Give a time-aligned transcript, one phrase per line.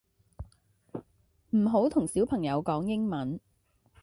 [1.51, 3.39] 唔好同小朋友講英文